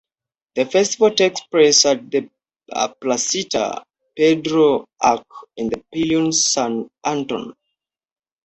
[0.55, 2.01] The festival takes place at
[2.99, 3.83] Placita
[4.17, 5.23] Pedro Arce
[5.57, 7.53] in Barrio San Anton.